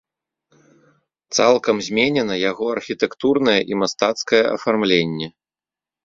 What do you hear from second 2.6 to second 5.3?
архітэктурнае і мастацкае афармленне.